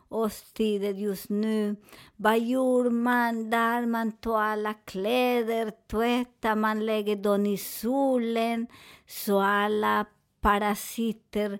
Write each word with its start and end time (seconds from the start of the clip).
årstiden 0.09 0.97
just 0.99 1.29
nu. 1.29 1.75
Vad 2.15 2.39
gör 2.39 2.89
man 2.89 3.49
där? 3.49 3.85
Man 3.85 4.11
tar 4.11 4.41
alla 4.41 4.73
kläder, 4.73 5.71
tvättar, 5.91 6.55
man 6.55 6.85
lägger 6.85 7.15
dem 7.15 7.45
i 7.45 7.57
solen 7.57 8.67
så 9.07 9.39
alla 9.39 10.05
parasiter 10.41 11.59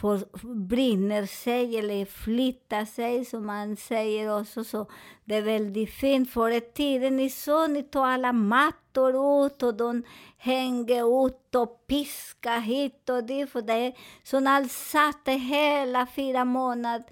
får, 0.00 0.20
brinner 0.54 1.26
sig 1.26 1.78
eller 1.78 2.04
flyttar 2.04 2.84
sig, 2.84 3.24
som 3.24 3.46
man 3.46 3.76
säger 3.76 4.40
också. 4.40 4.64
Så 4.64 4.86
det 5.24 5.34
är 5.34 5.42
väldigt 5.42 5.90
fint. 5.90 6.30
Förr 6.30 6.50
i 6.50 6.60
tiden 6.60 7.16
ni 7.16 7.30
såg, 7.30 7.70
ni 7.70 7.82
tog 7.82 8.02
alla 8.02 8.32
mattor 8.32 9.46
ut 9.46 9.62
och 9.62 9.74
de 9.74 10.02
hängde 10.38 10.94
ut 10.94 11.54
och 11.54 11.86
piska 11.86 12.58
hit 12.58 13.10
och 13.10 13.24
dit. 13.24 13.50
För 13.50 13.62
det 13.62 13.92
så 14.22 14.48
allt 14.48 14.72
satte 14.72 15.32
hela 15.32 16.06
fyra 16.06 16.44
månader 16.44 17.04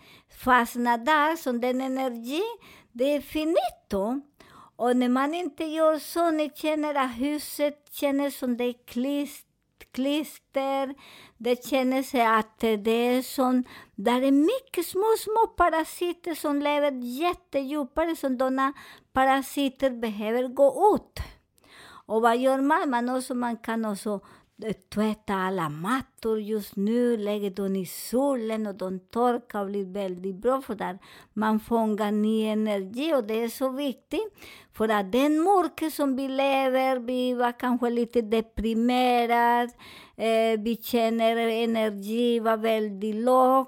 fastnade 0.45 1.05
där, 1.05 1.37
så 1.37 1.53
den 1.53 1.81
energi, 1.81 2.43
det 2.93 3.05
är 3.05 3.21
finito. 3.21 4.21
Och 4.77 4.97
när 4.97 5.09
man 5.09 5.35
inte 5.35 5.65
gör 5.65 5.99
så, 5.99 6.31
ni 6.31 6.51
känner 6.55 6.95
att 6.95 7.21
huset 7.21 7.89
känner 7.91 8.31
som 8.31 8.57
det 8.57 8.65
är 8.65 8.87
klist, 8.87 9.48
klister, 9.99 10.95
det 11.37 11.65
känner 11.65 12.03
sig 12.03 12.27
att 12.27 12.59
det 12.59 12.91
är 12.91 13.23
sån, 13.23 13.65
där 13.95 14.23
är 14.23 14.33
mycket 14.33 14.87
små, 14.87 15.15
små 15.19 15.47
parasiter 15.47 16.35
som 16.35 16.63
lever 16.63 16.93
jättedjupare, 16.93 18.17
som 18.17 18.39
sådana 18.39 18.73
parasiter 19.13 19.91
behöver 19.91 20.49
gå 20.49 20.95
ut. 20.95 21.25
Och 22.07 22.23
vad 22.23 22.39
gör 22.39 22.61
man? 22.61 22.91
man, 22.91 23.09
också, 23.09 23.35
man 23.35 23.57
kan 23.57 23.85
också 23.85 24.21
tvätta 24.95 25.35
alla 25.35 25.69
mattor 25.69 26.41
just 26.41 26.77
nu, 26.77 27.17
lägger 27.17 27.51
dem 27.51 27.77
i 27.77 27.87
solen 27.87 28.67
och 28.67 28.75
de 28.75 29.01
torkar 29.01 29.61
och 29.61 29.67
blir 29.67 29.85
väldigt 29.85 30.37
bra 30.37 30.61
för 30.61 30.75
där 30.75 30.99
man 31.33 31.61
fångar 31.61 32.13
ny 32.13 32.45
energi 32.45 33.15
och 33.15 33.25
det 33.25 33.43
är 33.43 33.49
så 33.49 33.69
viktigt. 33.69 34.35
För 34.73 34.89
att 34.89 35.13
den 35.13 35.41
mörker 35.43 35.91
som 35.91 36.17
vi 36.17 36.29
lever, 36.29 36.99
vi 36.99 37.35
var 37.35 37.53
kanske 37.53 37.91
lite 37.91 38.23
deprimerade, 38.23 39.73
eh, 40.17 40.61
vi 40.61 40.79
känner 40.83 41.37
energi 41.37 42.41
var 42.41 42.57
väldigt 42.57 43.15
låg. 43.15 43.67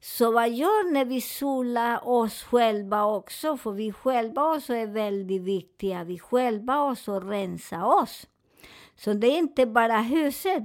Så 0.00 0.32
vad 0.32 0.50
gör 0.50 0.92
när 0.92 1.04
vi 1.04 1.20
solar 1.20 2.08
oss 2.08 2.42
själva 2.42 3.04
också? 3.04 3.56
För 3.56 3.72
vi 3.72 3.92
själva 3.92 4.54
också 4.56 4.74
är 4.74 4.86
väldigt 4.86 5.42
viktiga. 5.42 6.04
Vi 6.04 6.18
själva 6.18 6.90
också 6.90 7.20
rensar 7.20 8.02
oss. 8.02 8.26
Så 9.04 9.12
det 9.12 9.26
är 9.26 9.38
inte 9.38 9.66
bara 9.66 10.00
huset. 10.00 10.62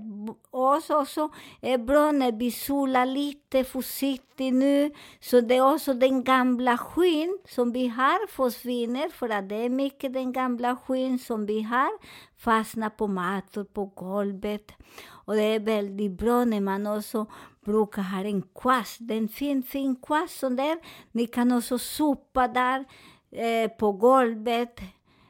Oss 0.51 0.89
också 0.89 1.29
är 1.61 1.77
bra 1.77 2.11
när 2.11 2.31
vi 2.31 2.51
solar 2.51 3.05
lite 3.05 3.63
försiktigt 3.63 4.53
nu. 4.53 4.91
Så 5.19 5.41
det 5.41 5.55
är 5.55 5.73
också 5.73 5.93
den 5.93 6.23
gamla 6.23 6.77
skyn 6.77 7.37
som 7.47 7.71
vi 7.71 7.87
har 7.87 8.27
försvinner. 8.27 9.09
För 9.09 9.29
att 9.29 9.49
det 9.49 9.55
är 9.55 9.69
mycket 9.69 10.13
den 10.13 10.31
gamla 10.31 10.75
skyn 10.75 11.19
som 11.19 11.45
vi 11.45 11.61
har 11.61 11.89
fastnar 12.37 12.89
på 12.89 13.07
mattor, 13.07 13.63
på 13.63 13.85
golvet. 13.85 14.71
Och 15.07 15.35
det 15.35 15.43
är 15.43 15.59
väldigt 15.59 16.11
bra 16.11 16.45
när 16.45 16.61
man 16.61 16.87
också 16.87 17.25
brukar 17.65 18.01
ha 18.01 18.19
en 18.19 18.41
kvast. 18.41 19.01
En 19.11 19.27
fin, 19.27 19.63
fin 19.63 19.95
kvast 19.95 20.39
som 20.39 20.55
där. 20.55 20.77
Ni 21.11 21.27
kan 21.27 21.51
också 21.51 21.77
sopa 21.77 22.47
där 22.47 22.85
eh, 23.31 23.69
på 23.69 23.91
golvet. 23.91 24.79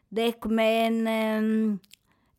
Det 0.09 0.45
med 0.45 0.87
en, 0.87 1.07
Eh, 1.07 1.77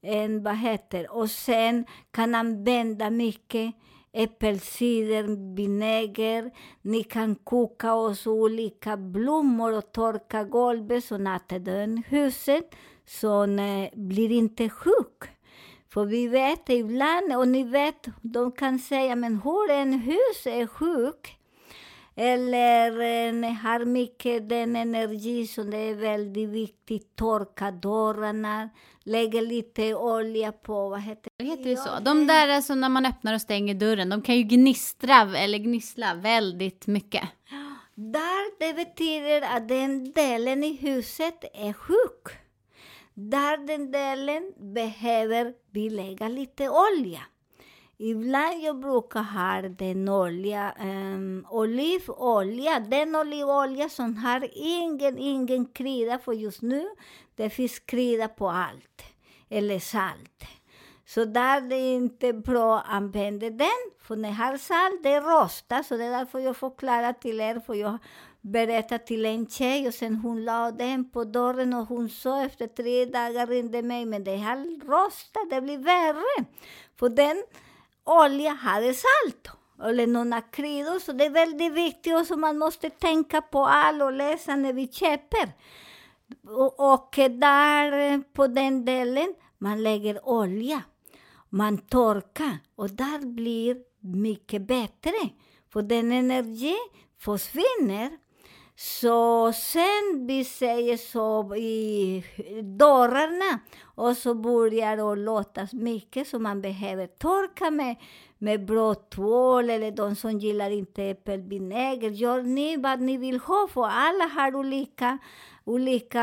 en, 0.06 0.42
vad 0.42 0.56
heter 0.56 1.16
Och 1.16 1.30
sen 1.30 1.84
kan 2.10 2.34
använda 2.34 3.10
mycket 3.10 3.74
äppelcider, 4.12 5.54
vinäger. 5.56 6.50
Ni 6.82 7.04
kan 7.04 7.34
koka 7.34 7.94
oss 7.94 8.26
olika 8.26 8.96
blommor 8.96 9.72
och 9.72 9.92
torka 9.92 10.44
golvet 10.44 11.04
så 11.04 11.18
nattedön 11.18 12.02
huset 12.08 12.74
så 13.06 13.46
ni 13.46 13.90
eh, 13.92 13.98
blir 14.00 14.32
inte 14.32 14.68
sjuk. 14.68 15.24
För 15.88 16.04
vi 16.04 16.28
vet 16.28 16.68
ibland, 16.68 17.36
och 17.36 17.48
ni 17.48 17.64
vet, 17.64 18.06
de 18.22 18.52
kan 18.52 18.78
säga, 18.78 19.16
men 19.16 19.40
hur 19.44 19.70
en 19.70 19.92
hus 19.92 20.46
är 20.46 20.66
sjuk, 20.66 21.35
eller 22.16 23.50
har 23.50 23.84
mycket 23.84 24.48
den 24.48 24.76
energi 24.76 25.46
som 25.46 25.70
det 25.70 25.76
är 25.76 25.94
väldigt 25.94 26.48
viktigt, 26.48 27.16
torka 27.16 27.70
dörrarna, 27.70 28.68
lägga 29.02 29.40
lite 29.40 29.94
olja 29.94 30.52
på, 30.52 30.88
vad 30.88 31.00
heter 31.00 31.30
det? 31.36 31.44
heter 31.44 31.70
ju 31.70 31.76
så. 31.76 31.90
De 32.00 32.26
där 32.26 32.48
alltså 32.48 32.74
när 32.74 32.88
man 32.88 33.06
öppnar 33.06 33.34
och 33.34 33.40
stänger 33.40 33.74
dörren, 33.74 34.08
de 34.08 34.22
kan 34.22 34.36
ju 34.36 34.42
gnistra 34.42 35.38
eller 35.38 35.58
gnissla 35.58 36.14
väldigt 36.14 36.86
mycket. 36.86 37.22
Där 37.94 38.58
det 38.58 38.74
betyder 38.74 39.56
att 39.56 39.68
den 39.68 40.12
delen 40.12 40.64
i 40.64 40.76
huset 40.76 41.44
är 41.54 41.72
sjuk. 41.72 42.38
Där 43.14 43.66
den 43.66 43.92
delen 43.92 44.52
behöver 44.74 45.52
vi 45.70 45.90
lägga 45.90 46.28
lite 46.28 46.68
olja. 46.68 47.20
Ibland 47.98 48.62
jag 48.62 48.80
brukar 48.80 49.22
ha 49.22 49.68
den 49.68 50.08
olja, 50.08 50.74
um, 50.80 51.46
olivolja, 51.50 52.80
den 52.80 53.16
olivolja 53.16 53.88
som 53.88 54.16
har 54.16 54.48
ingen, 54.54 55.18
ingen 55.18 55.66
krydda, 55.66 56.18
för 56.18 56.32
just 56.32 56.62
nu 56.62 56.88
det 57.34 57.50
finns 57.50 57.78
krydda 57.78 58.28
på 58.28 58.48
allt, 58.50 59.02
eller 59.48 59.78
salt. 59.78 60.44
Så 61.06 61.24
där 61.24 61.60
det 61.60 61.76
är 61.76 61.94
inte 61.94 62.32
bra 62.32 62.78
att 62.78 62.88
använda 62.88 63.50
den, 63.50 63.90
för 64.00 64.16
när 64.16 64.28
jag 64.28 64.36
har 64.36 64.56
salt, 64.56 65.02
det 65.02 65.20
rostar, 65.20 65.82
så 65.82 65.96
det 65.96 66.04
är 66.04 66.10
därför 66.10 66.38
jag 66.38 66.56
förklarar 66.56 67.12
till 67.12 67.40
er, 67.40 67.60
för 67.60 67.74
jag 67.74 67.98
berättade 68.40 69.04
till 69.04 69.26
en 69.26 69.46
tjej 69.46 69.88
och 69.88 69.94
sen 69.94 70.16
hon 70.16 70.44
la 70.44 70.70
den 70.70 71.10
på 71.10 71.24
dörren 71.24 71.74
och 71.74 71.88
hon 71.88 72.08
sa 72.08 72.44
efter 72.44 72.66
tre 72.66 73.04
dagar 73.04 73.46
ringde 73.46 73.82
mig, 73.82 74.06
men 74.06 74.24
det 74.24 74.36
har 74.36 74.86
rostat, 74.86 75.50
det 75.50 75.60
blir 75.60 75.78
värre. 75.78 76.44
För 76.96 77.08
den 77.08 77.42
olja 78.06 78.50
hade 78.50 78.94
salt 78.94 79.48
eller 79.84 80.06
några 80.06 80.40
kryddor, 80.40 80.98
så 80.98 81.12
det 81.12 81.24
är 81.24 81.30
väldigt 81.30 81.72
viktigt 81.72 82.14
och 82.14 82.26
så 82.26 82.36
man 82.36 82.58
måste 82.58 82.90
tänka 82.90 83.42
på 83.42 83.66
allt 83.66 84.02
och 84.02 84.12
läsa 84.12 84.56
när 84.56 84.72
vi 84.72 84.88
köper. 84.88 85.52
Och, 86.46 86.92
och 86.92 87.14
där 87.16 88.22
på 88.32 88.46
den 88.46 88.84
delen, 88.84 89.34
man 89.58 89.82
lägger 89.82 90.28
olja. 90.28 90.82
man 91.48 91.78
torkar 91.78 92.58
och 92.76 92.90
där 92.90 93.34
blir 93.34 93.76
mycket 94.00 94.62
bättre. 94.62 95.30
För 95.72 95.82
den 95.82 96.12
energi 96.12 96.76
försvinner. 97.18 98.10
Så 98.78 99.52
sen 99.52 100.26
vi 100.26 100.44
säger 100.44 100.96
så 100.96 101.54
i 101.54 102.24
dörrarna 102.62 103.58
och 103.84 104.16
så 104.16 104.34
börjar 104.34 104.96
det 104.96 105.22
låta 105.22 105.68
mycket 105.72 106.28
så 106.28 106.38
man 106.38 106.60
behöver 106.60 107.06
torka 107.06 107.70
med, 107.70 107.96
med 108.38 108.66
bra 108.66 108.94
tvål 108.94 109.70
eller 109.70 109.90
de 109.90 110.16
som 110.16 110.38
gillar 110.38 110.70
inte 110.70 111.04
äppelvinäger. 111.04 112.10
Gör 112.10 112.42
ni 112.42 112.76
vad 112.76 113.00
ni 113.00 113.16
vill 113.16 113.40
ha 113.40 113.68
för 113.70 113.86
alla 113.86 114.24
har 114.24 114.56
olika, 114.56 115.18
olika 115.64 116.20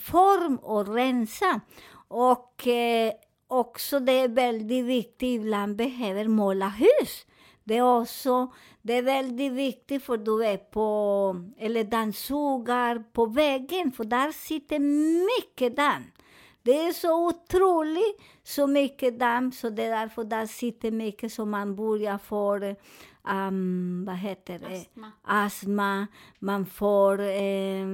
form 0.00 0.80
att 0.80 0.88
rensa. 0.88 1.60
Och 2.08 2.66
eh, 2.66 3.12
också 3.46 4.00
det 4.00 4.12
är 4.12 4.28
väldigt 4.28 4.84
viktigt, 4.84 5.40
ibland 5.40 5.76
behöver 5.76 6.28
måla 6.28 6.68
hus. 6.68 7.26
Det 7.64 7.76
är 7.76 7.98
också 7.98 8.52
det 8.86 8.94
är 8.94 9.02
väldigt 9.02 9.52
viktigt 9.52 10.04
för 10.04 10.16
du 10.16 10.44
är 10.44 10.56
på, 10.56 11.36
eller 11.58 11.84
dammsugar 11.84 13.04
på 13.12 13.26
väggen, 13.26 13.92
för 13.92 14.04
där 14.04 14.32
sitter 14.32 14.78
mycket 14.78 15.76
damm. 15.76 16.02
Det 16.62 16.86
är 16.86 16.92
så 16.92 17.28
otroligt 17.28 18.20
så 18.42 18.66
mycket 18.66 19.18
damm, 19.18 19.52
så 19.52 19.70
det 19.70 19.84
är 19.84 19.90
därför 19.90 20.24
där 20.24 20.46
sitter 20.46 20.90
mycket 20.90 21.32
som 21.32 21.50
man 21.50 21.76
börjar 21.76 22.18
få, 22.18 22.74
um, 23.30 24.04
vad 24.06 24.16
heter 24.16 24.58
det? 24.58 24.76
Astma. 24.76 25.12
astma, 25.22 26.06
man 26.38 26.66
får 26.66 27.20
eh, 27.20 27.86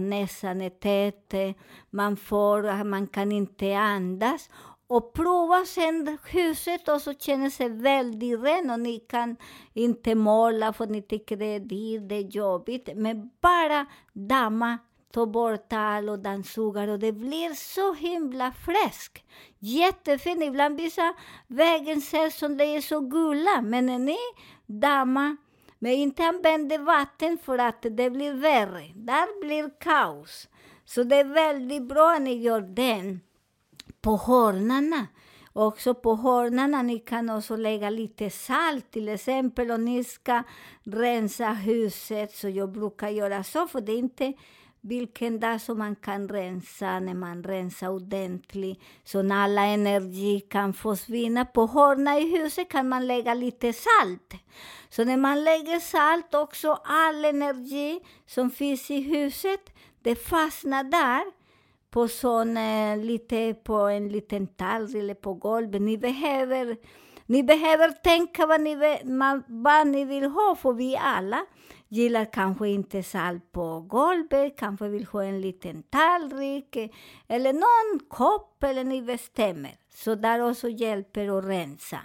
näsan 0.00 0.60
är 0.60 0.70
tät, 0.70 1.56
man, 1.90 2.16
får, 2.16 2.84
man 2.84 3.06
kan 3.06 3.32
inte 3.32 3.76
andas. 3.78 4.50
Och 4.90 5.12
prova 5.12 5.64
sen 5.64 6.18
huset 6.30 6.88
och 6.88 7.02
så 7.02 7.14
känner 7.14 7.50
sig 7.50 7.68
väldigt 7.68 8.40
ren 8.40 8.70
och 8.70 8.80
ni 8.80 8.98
kan 8.98 9.36
inte 9.72 10.14
måla 10.14 10.72
för 10.72 10.86
ni 10.86 11.02
tycker 11.02 11.36
det 11.36 11.44
är 11.44 11.60
dyrt, 11.60 12.08
det 12.08 12.14
är 12.14 12.36
jobbigt. 12.36 12.88
Men 12.94 13.30
bara 13.40 13.86
damma, 14.12 14.78
ta 15.12 15.26
bort 15.26 15.72
all 15.72 16.08
och 16.08 16.18
dammsuga 16.18 16.92
och 16.92 16.98
det 16.98 17.12
blir 17.12 17.54
så 17.54 17.94
himla 17.94 18.52
fräscht. 18.52 19.24
Jättefint. 19.58 20.42
Ibland 20.42 20.76
vissa 20.76 21.14
vägen 21.46 22.00
ser 22.00 22.30
som 22.30 22.56
det 22.56 22.64
är 22.64 22.80
så 22.80 23.00
gula, 23.00 23.62
men 23.62 23.86
när 23.86 23.98
ni 23.98 24.18
dammar 24.66 25.36
men 25.78 25.92
inte 25.92 26.24
använder 26.24 26.78
vatten 26.78 27.38
för 27.38 27.58
att 27.58 27.82
det 27.82 28.10
blir 28.10 28.34
värre. 28.34 28.92
Där 28.94 29.40
blir 29.40 29.70
kaos. 29.80 30.48
Så 30.84 31.02
det 31.02 31.16
är 31.16 31.24
väldigt 31.24 31.82
bra 31.82 32.14
att 32.14 32.22
ni 32.22 32.34
gör 32.34 32.60
den 32.60 33.20
på 34.00 34.16
hörnarna. 34.16 35.06
Också 35.52 35.94
på 35.94 36.16
hörnarna 36.16 36.82
ni 36.82 36.98
kan 36.98 37.30
också 37.30 37.56
lägga 37.56 37.90
lite 37.90 38.30
salt 38.30 38.90
till 38.90 39.08
exempel 39.08 39.70
om 39.70 39.84
ni 39.84 40.04
ska 40.04 40.42
rensa 40.82 41.50
huset. 41.50 42.32
Så 42.32 42.48
jag 42.48 42.72
brukar 42.72 43.08
göra 43.08 43.44
så, 43.44 43.66
för 43.66 43.80
det 43.80 43.92
är 43.92 43.98
inte 43.98 44.32
vilken 44.80 45.40
dag 45.40 45.60
som 45.60 45.78
man 45.78 45.96
kan 45.96 46.28
rensa 46.28 47.00
när 47.00 47.14
man 47.14 47.44
rensar 47.44 47.88
ordentligt. 47.88 48.82
Så 49.04 49.22
när 49.22 49.36
alla 49.36 49.64
energi 49.64 50.40
kan 50.40 50.72
försvinna. 50.72 51.44
På 51.44 51.66
hörna 51.66 52.18
i 52.18 52.38
huset 52.38 52.68
kan 52.68 52.88
man 52.88 53.06
lägga 53.06 53.34
lite 53.34 53.72
salt. 53.72 54.34
Så 54.88 55.04
när 55.04 55.16
man 55.16 55.44
lägger 55.44 55.80
salt 55.80 56.34
också, 56.34 56.78
all 56.84 57.24
energi 57.24 58.00
som 58.26 58.50
finns 58.50 58.90
i 58.90 59.00
huset, 59.00 59.76
det 60.02 60.16
fastnar 60.16 60.84
där 60.84 61.39
på 61.90 62.08
sån, 62.08 62.54
lite 63.02 63.54
på 63.54 63.74
en 63.74 64.08
liten 64.08 64.46
tallrik 64.46 64.94
eller 64.96 65.14
på 65.14 65.34
golvet. 65.34 65.82
Ni 65.82 65.98
behöver, 65.98 66.76
ni 67.26 67.42
behöver 67.42 67.90
tänka 67.90 68.46
vad 68.46 68.60
ni, 68.60 68.74
vill- 68.74 69.42
vad 69.46 69.86
ni 69.86 70.04
vill 70.04 70.24
ha, 70.24 70.56
för 70.62 70.72
vi 70.72 70.96
alla 70.96 71.46
gillar 71.88 72.32
kanske 72.32 72.68
inte 72.68 73.02
salt 73.02 73.52
på 73.52 73.80
golvet, 73.80 74.56
kanske 74.58 74.88
vill 74.88 75.04
ha 75.04 75.24
en 75.24 75.40
liten 75.40 75.82
tallrik 75.82 76.76
eller 77.28 77.52
någon 77.52 78.08
kopp, 78.08 78.62
eller 78.64 78.84
ni 78.84 79.02
bestämmer. 79.02 79.70
Så 79.94 80.14
där 80.14 80.50
också 80.50 80.68
hjälper 80.68 81.38
att 81.38 81.44
rensa. 81.44 81.98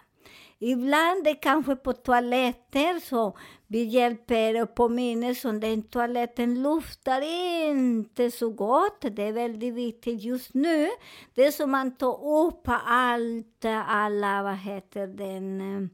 Ibland 0.59 1.23
det 1.23 1.33
kanske 1.33 1.75
på 1.75 1.93
toaletter 1.93 2.99
så 2.99 3.37
vi 3.67 3.83
hjälper 3.83 4.61
och 4.61 4.75
påminner 4.75 5.37
om 5.45 5.59
den 5.59 5.83
toaletten 5.83 6.63
luftar 6.63 7.21
inte 7.69 8.31
så 8.31 8.49
gott. 8.49 9.01
Det 9.01 9.23
är 9.23 9.33
väldigt 9.33 9.73
viktigt 9.73 10.21
just 10.21 10.53
nu. 10.53 10.87
Det 11.33 11.45
är 11.45 11.51
som 11.51 11.71
man 11.71 11.95
tar 11.95 12.45
upp 12.45 12.67
allt, 12.85 13.65
alla, 13.87 14.43
vad 14.43 14.57
heter 14.57 15.07
den, 15.07 15.89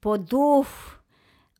på 0.00 0.16
dusch 0.16 1.02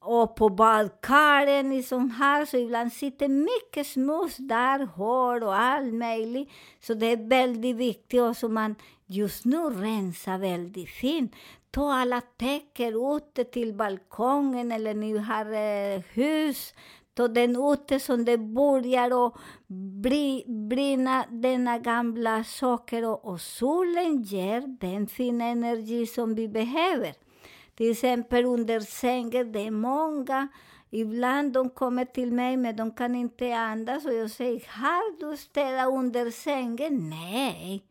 och 0.00 0.36
på 0.36 0.48
badkaren 0.48 1.72
i 1.72 1.82
sån 1.82 2.10
här, 2.10 2.44
så 2.44 2.56
ibland 2.56 2.92
sitter 2.92 3.28
mycket 3.28 3.86
smuts 3.86 4.36
där, 4.36 4.86
hår 4.86 5.44
och 5.44 5.56
allt 5.56 5.94
möjligt. 5.94 6.50
Så 6.80 6.94
det 6.94 7.06
är 7.06 7.28
väldigt 7.28 7.76
viktigt 7.76 8.20
och 8.20 8.36
så 8.36 8.48
man 8.48 8.74
just 9.12 9.44
nu 9.44 9.58
rensar 9.58 10.38
väldigt 10.38 10.88
fint. 10.88 11.32
Ta 11.70 11.92
alla 11.92 12.20
täcker 12.20 13.16
ute 13.16 13.44
till 13.44 13.74
balkongen 13.74 14.72
eller 14.72 14.94
ni 14.94 15.18
har 15.18 15.52
eh, 15.52 16.02
hus. 16.12 16.74
Ta 17.14 17.28
den 17.28 17.56
ute 17.72 18.00
som 18.00 18.24
det 18.24 18.38
börjar 18.38 19.14
och 19.24 19.36
bli, 20.02 20.44
brinna 20.46 21.24
denna 21.30 21.78
gamla 21.78 22.44
saker 22.44 23.04
och, 23.04 23.24
och 23.24 23.40
solen 23.40 24.22
ger 24.22 24.60
den 24.80 25.06
fina 25.06 25.44
energi 25.44 26.06
som 26.06 26.34
vi 26.34 26.48
behöver. 26.48 27.14
Till 27.74 27.90
exempel 27.90 28.44
under 28.44 28.80
sängen, 28.80 29.52
det 29.52 29.60
är 29.60 29.70
många. 29.70 30.48
Ibland 30.90 31.52
de 31.52 31.70
kommer 31.70 32.04
till 32.04 32.32
mig 32.32 32.56
men 32.56 32.76
de 32.76 32.90
kan 32.94 33.14
inte 33.14 33.56
andas 33.56 34.04
och 34.04 34.14
jag 34.14 34.30
säger, 34.30 34.66
har 34.68 35.30
du 35.30 35.36
städat 35.36 35.88
under 35.88 36.30
sängen? 36.30 37.10
Nej. 37.10 37.84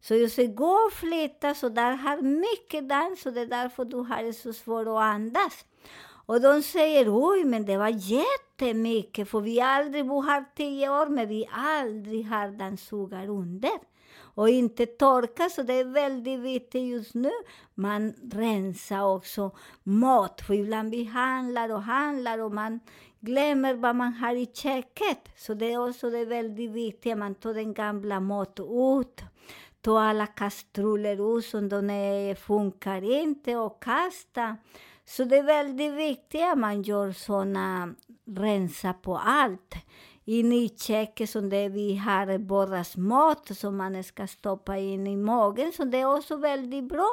Så 0.00 0.14
jag 0.14 0.30
säger, 0.30 0.54
gå 0.54 0.70
och 0.70 0.92
flytta, 0.92 1.54
så 1.54 1.68
där 1.68 1.92
har 1.92 2.22
mycket 2.22 2.88
dans 2.88 3.26
och 3.26 3.32
det 3.32 3.40
är 3.40 3.46
därför 3.46 3.84
du 3.84 3.96
har 3.96 4.22
det 4.22 4.32
så 4.32 4.52
svårt 4.52 4.86
att 4.86 5.02
andas. 5.02 5.64
Och 6.26 6.40
de 6.40 6.62
säger, 6.62 7.06
oj, 7.08 7.44
men 7.44 7.66
det 7.66 7.76
var 7.76 7.88
jättemycket, 7.88 9.28
för 9.28 9.40
vi 9.40 9.60
aldrig, 9.60 10.04
vi 10.04 10.10
har 10.10 10.44
tio 10.56 10.90
år, 10.90 11.06
men 11.06 11.28
vi 11.28 11.48
aldrig 11.52 12.26
har 12.26 12.48
dammsugare 12.48 13.26
under. 13.26 13.78
Och 14.38 14.48
inte 14.48 14.86
torka, 14.86 15.48
så 15.48 15.62
det 15.62 15.74
är 15.74 15.84
väldigt 15.84 16.40
viktigt 16.40 16.82
just 16.82 17.14
nu. 17.14 17.30
Man 17.74 18.14
rensar 18.32 19.14
också 19.14 19.50
mat, 19.82 20.40
för 20.46 20.54
ibland 20.54 20.90
vi 20.90 21.04
handlar 21.04 21.72
och 21.72 21.82
handlar 21.82 22.38
och 22.38 22.54
man 22.54 22.80
glömmer 23.20 23.74
vad 23.74 23.96
man 23.96 24.12
har 24.12 24.34
i 24.34 24.46
köket. 24.46 25.28
Så 25.36 25.54
det 25.54 25.72
är 25.72 25.88
också 25.88 26.10
det 26.10 26.24
väldigt 26.24 26.70
viktigt 26.70 27.12
att 27.12 27.18
man 27.18 27.34
tar 27.34 27.54
den 27.54 27.74
gamla 27.74 28.20
mat 28.20 28.60
ut. 28.60 29.22
Ta 29.80 30.00
alla 30.00 30.26
kastruller 30.26 31.38
ut 31.38 31.44
som 31.44 31.68
de 31.68 32.34
funkar 32.38 33.12
inte 33.12 33.56
och 33.56 33.82
kasta. 33.82 34.56
Så 35.04 35.24
det 35.24 35.36
är 35.36 35.42
väldigt 35.42 35.92
viktigt 35.92 36.42
att 36.42 36.58
man 36.58 36.82
gör 36.82 37.12
såna 37.12 37.94
rensa 38.26 38.92
på 38.92 39.18
allt. 39.18 39.74
In 40.24 40.52
i 40.52 40.68
köket 40.68 41.30
som 41.30 41.48
det 41.48 41.68
vi 41.68 41.96
har 41.96 42.38
borras 42.38 42.96
mat 42.96 43.56
som 43.56 43.76
man 43.76 44.04
ska 44.04 44.26
stoppa 44.26 44.76
in 44.76 45.06
i 45.06 45.16
magen. 45.16 45.72
Så 45.72 45.84
det 45.84 46.00
är 46.00 46.16
också 46.16 46.36
väldigt 46.36 46.84
bra. 46.84 47.08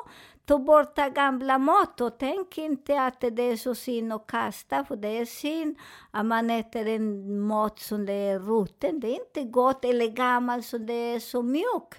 Ta 0.46 0.60
bort 0.60 0.96
gamla 0.96 1.58
mat 1.58 2.02
och 2.02 2.18
tänk 2.20 2.58
inte 2.58 3.02
att 3.02 3.22
det 3.22 3.44
är 3.44 3.58
så 3.58 3.76
synd 3.76 4.14
att 4.14 4.28
kasta, 4.28 4.86
för 4.86 4.96
det 4.96 5.08
är 5.08 5.26
synd 5.26 5.78
att 6.12 6.26
man 6.26 6.50
äter 6.50 6.88
en 6.88 7.40
mat 7.40 7.80
som 7.80 8.06
det 8.06 8.14
är 8.14 8.40
rutten. 8.40 9.00
Det 9.00 9.08
är 9.08 9.20
inte 9.20 9.44
gott 9.44 9.86
eller 9.86 10.08
gammal 10.08 10.64
så 10.64 10.78
det 10.78 10.94
är 10.94 11.20
så 11.20 11.42
mjuk. 11.42 11.96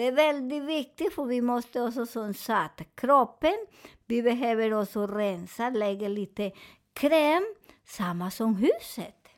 Det 0.00 0.06
är 0.06 0.12
väldigt 0.12 0.62
viktigt 0.62 1.14
för 1.14 1.24
vi 1.24 1.40
måste 1.40 1.80
också 1.82 2.06
som 2.06 2.34
sagt, 2.34 2.96
kroppen, 2.96 3.66
vi 4.06 4.22
behöver 4.22 4.74
också 4.74 5.06
rensa, 5.06 5.70
lägga 5.70 6.08
lite 6.08 6.52
kräm, 6.92 7.54
samma 7.84 8.30
som 8.30 8.54
huset. 8.54 9.28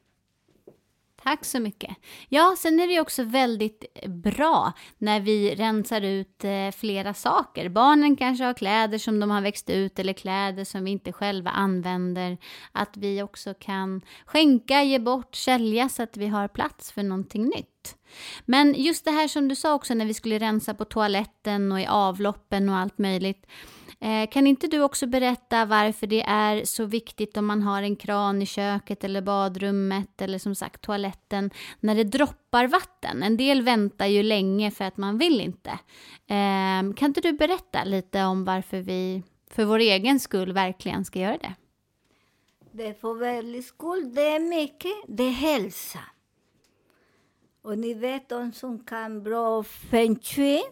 Tack 1.23 1.45
så 1.45 1.61
mycket. 1.61 1.97
Ja, 2.29 2.57
sen 2.59 2.81
är 2.81 2.89
det 2.89 3.01
också 3.01 3.23
väldigt 3.23 3.85
eh, 3.95 4.11
bra 4.11 4.73
när 4.99 5.21
vi 5.21 5.55
rensar 5.55 6.01
ut 6.01 6.45
eh, 6.45 6.71
flera 6.71 7.15
saker. 7.15 7.69
Barnen 7.69 8.17
kanske 8.17 8.45
har 8.45 8.55
kläder 8.55 8.99
som 8.99 9.21
de 9.21 9.31
har 9.31 9.41
växt 9.41 9.71
ut 9.71 9.99
eller 9.99 10.13
kläder 10.13 10.65
som 10.65 10.85
vi 10.85 10.91
inte 10.91 11.13
själva 11.13 11.51
använder. 11.51 12.39
Att 12.73 12.97
vi 12.97 13.23
också 13.23 13.55
kan 13.55 14.01
skänka, 14.27 14.83
ge 14.83 14.99
bort, 14.99 15.35
sälja 15.35 15.89
så 15.89 16.03
att 16.03 16.17
vi 16.17 16.27
har 16.27 16.49
plats 16.49 16.93
för 16.93 17.03
någonting 17.03 17.45
nytt. 17.45 17.82
Men 18.45 18.75
just 18.75 19.05
det 19.05 19.11
här 19.11 19.29
som 19.29 19.49
du 19.49 19.55
sa 19.55 19.75
också 19.75 19.95
när 19.95 20.07
vi 20.07 20.15
skulle 20.15 20.39
rensa 20.39 20.75
på 20.75 20.85
toaletten 20.85 21.73
och 21.73 21.81
i 21.81 21.87
avloppen 21.87 22.69
och 22.69 22.77
allt 22.77 22.99
möjligt. 22.99 23.47
Eh, 24.01 24.31
kan 24.31 24.47
inte 24.47 24.67
du 24.67 24.83
också 24.83 25.07
berätta 25.07 25.65
varför 25.65 26.07
det 26.07 26.23
är 26.23 26.65
så 26.65 26.85
viktigt 26.85 27.37
om 27.37 27.47
man 27.47 27.63
har 27.63 27.83
en 27.83 27.97
kran 27.97 28.43
i 28.43 28.47
köket 28.47 29.05
eller 29.05 29.23
badrummet 29.23 30.23
eller 30.23 30.39
som 30.39 30.55
sagt 30.55 30.81
toaletten 30.81 31.51
när 31.81 31.95
det 31.95 32.05
droppar 32.05 32.67
vatten? 32.67 33.23
En 33.23 33.37
del 33.37 33.63
väntar 33.63 34.07
ju 34.07 34.23
länge 34.23 34.71
för 34.71 34.85
att 34.85 34.97
man 34.97 35.19
vill 35.19 35.41
inte. 35.41 35.79
Ehm, 36.27 36.95
kan 36.95 37.07
inte 37.09 37.21
du 37.21 37.33
berätta 37.33 37.85
lite 37.85 38.25
om 38.25 38.45
varför 38.45 38.81
vi 38.81 39.23
för 39.51 39.65
vår 39.65 39.79
egen 39.79 40.21
skull 40.21 40.53
verkligen 40.53 41.05
ska 41.05 41.19
göra 41.19 41.39
det? 41.39 41.55
Det 42.73 42.87
är 42.87 42.95
för 42.95 43.15
väldigt 43.15 43.67
skull. 43.67 44.15
Det 44.15 44.29
är 44.29 44.41
mycket. 44.41 44.93
Det 45.09 45.23
är 45.23 45.31
hälsa. 45.31 45.99
Och 47.65 47.79
ni 47.79 47.95
vet 47.95 48.29
de 48.29 48.53
som 48.53 48.79
kan 48.79 49.23
bra 49.23 49.63
feng 49.63 50.19
shui. 50.23 50.63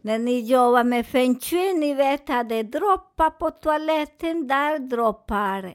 När 0.00 0.18
ni 0.18 0.40
jobbar 0.40 0.84
med 0.84 1.06
feng 1.06 1.40
shui, 1.40 1.74
ni 1.74 1.94
vet 1.94 2.30
att 2.30 2.48
det 2.48 2.62
droppar 2.62 3.30
på 3.30 3.50
toaletten, 3.50 4.46
där 4.46 4.78
droppar 4.78 5.74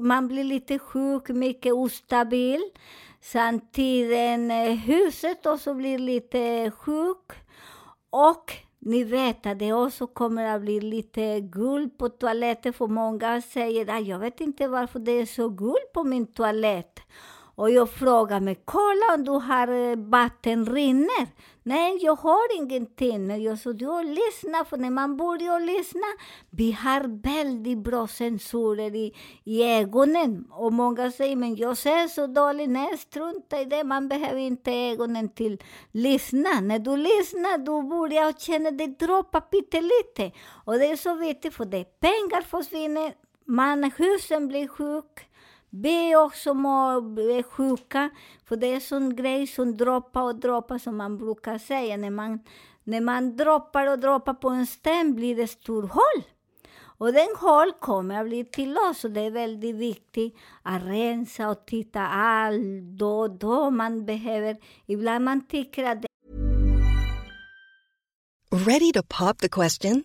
Man 0.00 0.28
blir 0.28 0.44
lite 0.44 0.78
sjuk, 0.78 1.28
mycket 1.28 1.72
ostabil. 1.72 2.60
Samtidigt 3.20 4.50
eh, 4.50 4.76
huset 4.86 5.46
också 5.46 5.74
blir 5.74 5.98
lite 5.98 6.70
sjuk. 6.70 7.32
Och 8.10 8.52
ni 8.78 9.04
vet 9.04 9.46
att 9.46 9.58
det 9.58 9.72
också 9.72 10.06
kommer 10.06 10.44
att 10.44 10.60
bli 10.60 10.80
lite 10.80 11.40
guld 11.40 11.98
på 11.98 12.08
toaletten, 12.08 12.72
för 12.72 12.86
många 12.86 13.42
säger 13.42 13.90
att 13.90 14.06
jag 14.06 14.18
vet 14.18 14.40
inte 14.40 14.68
varför 14.68 14.98
det 14.98 15.12
är 15.12 15.26
så 15.26 15.48
guld 15.48 15.92
på 15.94 16.04
min 16.04 16.26
toalett. 16.26 17.00
Och 17.56 17.70
jag 17.70 17.90
frågade 17.90 18.40
mig, 18.40 18.62
kolla 18.64 19.14
om 19.14 19.24
du 19.24 19.30
har 19.30 19.68
eh, 19.68 19.96
vatten 19.96 20.66
rinner. 20.66 21.26
Nej, 21.62 21.98
jag 22.00 22.16
har 22.16 22.56
ingenting. 22.56 23.42
Jag 23.42 23.58
sa, 23.58 23.72
du 23.72 23.86
har 23.86 24.04
lyssnat, 24.04 24.68
för 24.68 24.76
när 24.76 24.90
man 24.90 25.16
börjar 25.16 25.60
lyssna, 25.60 26.06
vi 26.50 26.72
har 26.72 27.22
väldigt 27.22 27.78
bra 27.78 28.06
sensorer 28.06 28.94
i, 28.94 29.14
i 29.44 29.62
ögonen. 29.62 30.44
Och 30.50 30.72
många 30.72 31.10
säger, 31.10 31.36
men 31.36 31.56
jag 31.56 31.76
ser 31.76 32.08
så 32.08 32.26
dåligt. 32.26 32.70
Nej, 32.70 32.98
strunta 32.98 33.60
i 33.60 33.64
det. 33.64 33.84
Man 33.84 34.08
behöver 34.08 34.40
inte 34.40 34.72
ögonen 34.72 35.28
till 35.28 35.62
lyssna. 35.92 36.60
När 36.60 36.78
du 36.78 36.96
lyssnar, 36.96 37.58
du 37.58 37.88
börjar 37.88 38.32
känna 38.32 38.70
det 38.70 38.86
droppa 38.86 39.40
pyttelite. 39.40 40.32
Och 40.64 40.74
det 40.74 40.86
är 40.86 40.96
så 40.96 41.14
viktigt, 41.14 41.54
för 41.54 41.64
det 41.64 42.00
pengar 42.00 42.42
försvinner, 42.42 43.14
man, 43.44 43.84
husen 43.96 44.48
blir 44.48 44.68
sjuk. 44.68 45.26
Be 45.70 46.16
också 46.16 46.50
om 46.50 46.66
är 46.66 47.42
sjuka, 47.42 48.10
för 48.44 48.56
det 48.56 48.66
är 48.66 48.74
en 48.74 48.80
sån 48.80 49.16
grej 49.16 49.46
som 49.46 49.76
droppar 49.76 50.22
och 50.22 50.40
droppar 50.40 50.78
som 50.78 50.96
man 50.96 51.18
brukar 51.18 51.58
säga. 51.58 51.96
När 51.96 52.10
man, 52.10 52.38
när 52.84 53.00
man 53.00 53.36
droppar 53.36 53.86
och 53.86 53.98
droppar 53.98 54.34
på 54.34 54.48
en 54.48 54.66
sten 54.66 55.14
blir 55.14 55.36
det 55.36 55.48
stor 55.48 55.82
hål. 55.82 56.24
Och 56.98 57.12
den 57.12 57.28
hål 57.36 57.72
kommer 57.72 58.20
att 58.20 58.26
bli 58.26 58.44
till 58.44 58.76
oss 58.90 59.04
och 59.04 59.10
det 59.10 59.20
är 59.20 59.30
väldigt 59.30 59.76
viktigt 59.76 60.36
att 60.62 60.82
rensa 60.82 61.48
och 61.48 61.66
titta 61.66 62.00
allt 62.00 62.98
då 62.98 63.20
och 63.20 63.30
då 63.30 63.70
man 63.70 64.06
behöver. 64.06 64.56
Ibland 64.86 65.24
man 65.24 65.46
tycker 65.46 65.84
att 65.84 66.02
det 66.02 66.08
Ready 68.50 68.92
to 68.92 69.02
pop 69.02 69.38
the 69.38 69.48
question? 69.48 70.04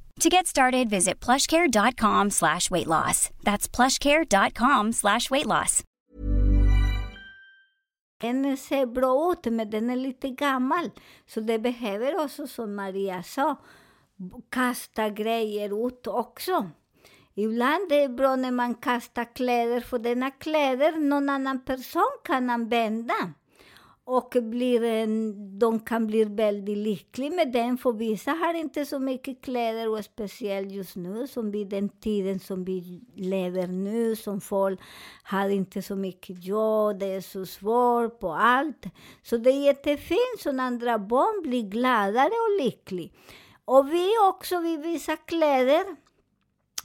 To 0.21 0.29
get 0.29 0.45
started, 0.45 0.87
visit 0.89 1.19
plushcare.com 1.19 2.29
slash 2.29 2.69
weight 2.69 2.87
loss. 2.87 3.31
That's 3.43 3.67
plushcare.com 3.67 4.91
slash 4.91 5.31
weight 5.31 5.47
loss. 5.47 5.83
Den 8.21 8.57
ser 8.57 8.85
bra 8.85 9.31
ut, 9.31 9.45
men 9.45 9.69
den 9.69 9.89
är 9.89 9.95
lite 9.95 10.29
gammal. 10.29 10.91
Så 11.27 11.39
det 11.39 11.59
behöver 11.59 12.23
också, 12.23 12.47
som 12.47 12.75
Maria 12.75 13.23
sa, 13.23 13.55
kasta 14.49 15.09
grejer 15.09 15.87
ut 15.87 16.07
också. 16.07 16.69
Ibland 17.33 17.91
är 17.91 18.01
det 18.01 18.09
bra 18.09 18.35
när 18.35 18.51
man 18.51 18.75
kastar 18.75 19.35
kläder, 19.35 19.79
för 19.79 19.99
denna 19.99 20.31
kläder 20.31 20.91
någon 20.91 21.29
annan 21.29 21.65
person 21.65 22.11
kan 22.23 22.49
använda. 22.49 23.33
Och 24.03 24.35
blir 24.41 24.83
en, 24.83 25.59
de 25.59 25.79
kan 25.79 26.07
bli 26.07 26.23
väldigt 26.23 26.77
lyckliga 26.77 27.31
med 27.35 27.51
den, 27.51 27.77
för 27.77 27.91
vissa 27.91 28.31
har 28.31 28.53
inte 28.53 28.85
så 28.85 28.99
mycket 28.99 29.41
kläder, 29.41 29.89
och 29.89 30.05
speciellt 30.05 30.71
just 30.71 30.95
nu, 30.95 31.27
som 31.27 31.51
vid 31.51 31.67
den 31.67 31.89
tiden 31.89 32.39
som 32.39 32.63
vi 32.65 33.01
lever 33.15 33.67
nu, 33.67 34.15
som 34.15 34.41
folk 34.41 34.79
har 35.23 35.49
inte 35.49 35.81
så 35.81 35.95
mycket 35.95 36.43
jobb, 36.43 36.99
det 36.99 37.05
är 37.05 37.21
så 37.21 37.45
svårt 37.45 38.19
på 38.19 38.33
allt. 38.33 38.85
Så 39.23 39.37
det 39.37 39.49
är 39.49 39.65
jättefint, 39.65 40.39
så 40.39 40.49
andra 40.61 40.99
barn 40.99 41.49
blir 41.49 41.63
gladare 41.63 42.25
och 42.25 42.65
lyckliga. 42.65 43.09
Och 43.65 43.93
vi 43.93 44.09
också, 44.29 44.59
vi 44.59 44.77
visar 44.77 45.27
kläder, 45.27 45.83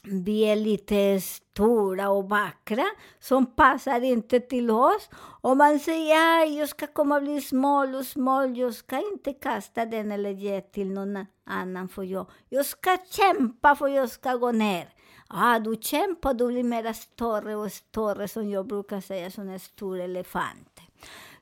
vi 0.07 0.41
är 0.41 0.57
lite 0.57 1.21
stora 1.21 2.11
och 2.11 2.29
vackra 2.29 2.85
som 3.21 3.47
passar 3.47 4.01
inte 4.01 4.41
till 4.41 4.71
oss. 4.71 5.11
Och 5.41 5.57
man 5.57 5.79
säger 5.79 6.43
att 6.43 6.55
jag 6.55 6.69
ska 6.69 6.87
komma 6.87 7.21
bli 7.21 7.41
smal 7.41 7.95
och 7.95 8.07
smal, 8.07 8.57
jag 8.57 8.75
ska 8.75 9.13
inte 9.13 9.33
kasta 9.33 9.87
den 9.87 10.13
eller 10.13 10.31
ge 10.31 10.61
till 10.61 10.93
någon 10.93 11.27
annan 11.47 11.89
för 11.89 12.03
jag, 12.03 12.27
jag 12.49 12.67
ska 12.67 12.99
kämpa 13.11 13.77
för 13.77 13.89
jag 13.89 14.11
ska 14.11 14.35
gå 14.35 14.53
ner. 14.53 14.89
Ja, 15.29 15.59
du 15.59 15.77
kämpar, 15.81 16.35
du 16.35 16.47
blir 16.47 16.65
mer 16.65 16.93
större 16.93 17.57
och 17.57 17.73
större 17.73 18.29
som 18.29 18.51
jag 18.51 18.67
brukar 18.67 19.01
säga, 19.01 19.31
som 19.31 19.49
en 19.49 19.61
stor 19.61 20.01
elefant. 20.01 20.81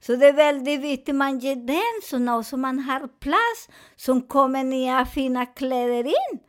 Så 0.00 0.16
det 0.16 0.26
är 0.26 0.32
väldigt 0.32 0.80
viktigt 0.80 1.14
man 1.14 1.38
ger 1.38 1.56
den 1.56 2.02
såna, 2.02 2.36
och 2.36 2.46
så 2.46 2.56
man 2.56 2.78
har 2.78 3.08
plats 3.08 3.68
som 3.96 4.22
kommer 4.22 4.64
nya 4.64 5.06
fina 5.06 5.46
kläder 5.46 6.06
in. 6.06 6.40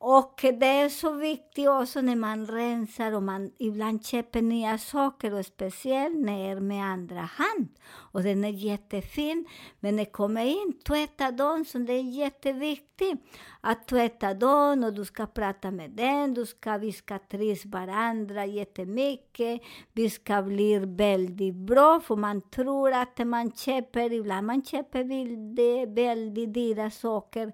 Och 0.00 0.40
det 0.42 0.66
är 0.66 0.88
så 0.88 1.12
viktigt 1.12 1.68
också 1.68 2.00
när 2.00 2.16
man 2.16 2.46
rensar 2.46 3.12
och 3.12 3.22
man 3.22 3.50
ibland 3.58 4.06
köper 4.06 4.42
nya 4.42 4.78
saker 4.78 5.34
och 5.34 5.46
speciellt 5.46 6.18
när 6.18 6.38
det 6.38 6.50
är 6.50 6.60
med 6.60 6.84
andra 6.84 7.20
hand. 7.20 7.68
Och 7.90 8.22
den 8.22 8.44
är 8.44 8.48
jättefin, 8.48 9.46
men 9.80 9.96
när 9.96 10.04
det 10.04 10.10
kommer 10.10 10.44
in, 10.44 10.72
tvätta 10.86 11.30
dem, 11.30 11.64
så 11.64 11.78
det 11.78 11.92
är 11.92 12.02
jätteviktigt 12.02 13.20
att 13.60 13.88
tvätta 13.88 14.34
dem 14.34 14.84
och 14.84 14.94
du 14.94 15.04
ska 15.04 15.26
prata 15.26 15.70
med 15.70 15.90
den, 15.90 16.34
du 16.34 16.46
ska, 16.46 16.76
vi 16.76 16.92
ska 16.92 17.18
trivas 17.18 17.64
varandra 17.64 18.46
jättemycket, 18.46 19.60
vi 19.92 20.10
ska 20.10 20.42
bli 20.42 20.78
väldigt 20.78 21.54
bra, 21.54 22.00
för 22.00 22.16
man 22.16 22.40
tror 22.40 22.92
att 22.92 23.18
man 23.26 23.52
köper, 23.52 24.12
ibland 24.12 24.46
man 24.46 24.64
köper 24.64 25.04
väldigt, 25.04 25.98
väldigt 25.98 26.54
dyra 26.54 26.90
saker 26.90 27.52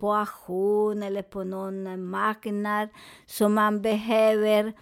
på 0.00 0.12
auktion 0.12 1.02
eller 1.02 1.22
på 1.22 1.44
någon 1.44 2.08
marknad 2.10 2.88
som 3.26 3.54
man 3.54 3.82
behöver. 3.82 4.72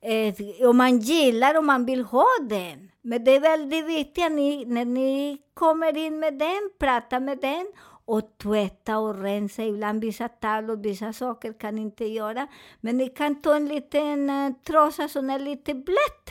Eh, 0.00 0.34
och 0.68 0.74
man 0.74 0.98
gillar 0.98 1.58
och 1.58 1.64
man 1.64 1.86
vill 1.86 2.04
ha 2.04 2.26
den. 2.40 2.90
Men 3.02 3.24
det 3.24 3.36
är 3.36 3.40
väldigt 3.40 3.86
viktigt 3.86 4.24
att 4.24 4.32
ni, 4.32 4.64
när 4.64 4.84
ni 4.84 5.38
kommer 5.54 5.96
in 5.96 6.18
med 6.18 6.38
den, 6.38 6.70
prata 6.78 7.20
med 7.20 7.38
den 7.40 7.66
och 8.04 8.38
tvätta 8.38 8.98
och 8.98 9.22
rensa. 9.22 9.62
Ibland 9.64 10.00
vissa 10.00 10.28
tavlor, 10.28 10.76
och 10.76 10.84
vissa 10.84 11.12
saker 11.12 11.52
kan 11.52 11.78
inte 11.78 12.04
göra. 12.04 12.46
Men 12.80 12.96
ni 12.96 13.08
kan 13.08 13.42
ta 13.42 13.56
en 13.56 13.68
liten 13.68 14.30
eh, 14.30 14.52
trasa 14.66 15.08
som 15.08 15.30
är 15.30 15.38
lite 15.38 15.74
blöt 15.74 16.30